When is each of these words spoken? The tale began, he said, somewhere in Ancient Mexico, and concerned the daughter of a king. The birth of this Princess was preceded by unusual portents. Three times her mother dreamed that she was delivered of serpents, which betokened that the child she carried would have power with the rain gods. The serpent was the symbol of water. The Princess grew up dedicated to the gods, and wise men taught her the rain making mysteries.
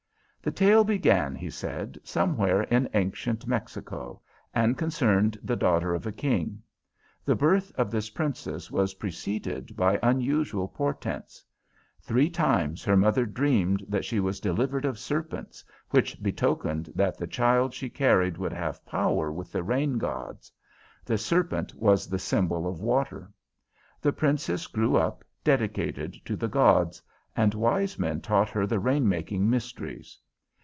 The 0.43 0.49
tale 0.51 0.83
began, 0.83 1.35
he 1.35 1.51
said, 1.51 1.99
somewhere 2.03 2.63
in 2.63 2.89
Ancient 2.95 3.45
Mexico, 3.45 4.21
and 4.55 4.75
concerned 4.75 5.37
the 5.43 5.55
daughter 5.55 5.93
of 5.93 6.07
a 6.07 6.11
king. 6.11 6.63
The 7.23 7.35
birth 7.35 7.71
of 7.75 7.91
this 7.91 8.09
Princess 8.09 8.71
was 8.71 8.95
preceded 8.95 9.75
by 9.77 9.99
unusual 10.01 10.67
portents. 10.67 11.43
Three 12.01 12.27
times 12.27 12.83
her 12.83 12.97
mother 12.97 13.27
dreamed 13.27 13.85
that 13.87 14.03
she 14.03 14.19
was 14.19 14.39
delivered 14.39 14.83
of 14.83 14.97
serpents, 14.97 15.63
which 15.91 16.23
betokened 16.23 16.91
that 16.95 17.19
the 17.19 17.27
child 17.27 17.71
she 17.71 17.87
carried 17.87 18.39
would 18.39 18.51
have 18.53 18.83
power 18.83 19.31
with 19.31 19.51
the 19.51 19.61
rain 19.61 19.99
gods. 19.99 20.51
The 21.05 21.19
serpent 21.19 21.75
was 21.75 22.07
the 22.09 22.17
symbol 22.17 22.65
of 22.67 22.81
water. 22.81 23.31
The 24.01 24.11
Princess 24.11 24.65
grew 24.65 24.95
up 24.95 25.23
dedicated 25.43 26.13
to 26.25 26.35
the 26.35 26.47
gods, 26.49 26.99
and 27.37 27.53
wise 27.53 27.99
men 27.99 28.21
taught 28.21 28.49
her 28.49 28.65
the 28.65 28.79
rain 28.79 29.07
making 29.07 29.47
mysteries. 29.47 30.17